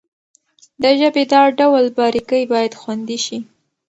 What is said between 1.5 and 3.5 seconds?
ډول باريکۍ بايد خوندي شي.